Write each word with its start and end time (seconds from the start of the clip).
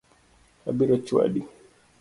Abiro 0.69 0.95
chwadi 1.05 1.41